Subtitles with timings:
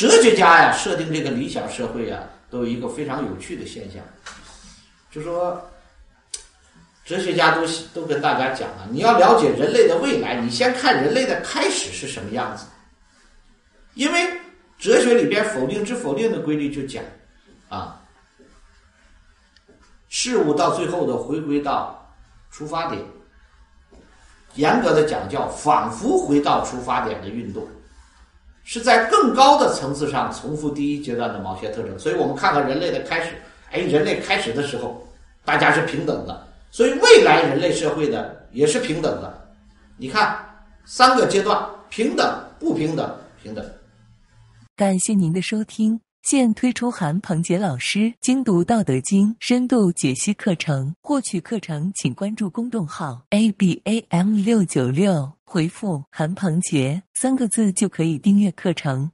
[0.00, 4.02] 哲学家呀设定这个理想社会呀，都有一个非常有趣的现象，
[5.12, 5.62] 就说
[7.04, 12.64] 哲学家都都跟大家讲啊，你要了解人类的未来，你先看人类的开始是什么样子，
[13.92, 14.26] 因为
[14.78, 17.04] 哲学里边否定之否定的规律就讲
[17.68, 18.00] 啊，
[20.08, 22.10] 事物到最后的回归到
[22.50, 23.04] 出发点。
[24.54, 27.68] 严格的讲，叫仿佛回到出发点的运动，
[28.72, 31.98] 是在更高的层次上重复第一阶段的某些特征。
[31.98, 33.30] 所以我们看看人类的开始，
[33.72, 35.04] 哎，人类开始的时候，
[35.44, 39.52] 大家是平等的，所以未来人类社会的也是平等的。
[39.96, 40.38] 你看
[40.84, 43.64] 三个阶段：平等、不平等、平等。
[44.76, 46.00] 感谢您的收听。
[46.22, 59.10] 现推出韩鹏杰老师精读《道德经》深度解析课程，获取课程请关注公众号 a b a m 六九六，回复“韩鹏杰”三个字就可以订阅课程。